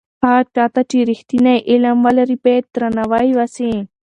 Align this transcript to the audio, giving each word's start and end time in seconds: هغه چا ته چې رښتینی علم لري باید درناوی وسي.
هغه 0.23 0.41
چا 0.55 0.65
ته 0.73 0.81
چې 0.89 0.97
رښتینی 1.09 1.57
علم 1.69 1.99
لري 2.17 2.37
باید 2.43 2.65
درناوی 2.73 3.29
وسي. 3.37 3.71